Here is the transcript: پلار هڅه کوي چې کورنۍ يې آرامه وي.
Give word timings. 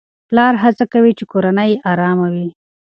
پلار 0.29 0.53
هڅه 0.63 0.85
کوي 0.93 1.11
چې 1.17 1.23
کورنۍ 1.31 1.69
يې 1.73 1.81
آرامه 1.91 2.27
وي. 2.33 2.47